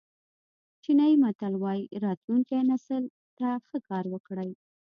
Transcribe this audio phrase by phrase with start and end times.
[0.83, 3.03] چینایي متل وایي راتلونکي نسل
[3.37, 4.51] ته ښه کار وکړئ.